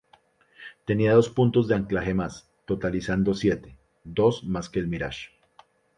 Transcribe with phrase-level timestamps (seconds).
[0.85, 5.29] Tenía dos puntos de anclaje más, totalizando siete —dos más que el Mirage—.